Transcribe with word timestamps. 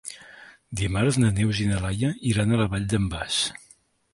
Dimarts 0.79 1.19
na 1.23 1.29
Neus 1.39 1.61
i 1.65 1.67
na 1.73 1.81
Laia 1.83 2.09
iran 2.31 2.57
a 2.57 2.59
la 2.63 2.67
Vall 2.73 2.89
d'en 2.95 3.07
Bas. 3.13 3.39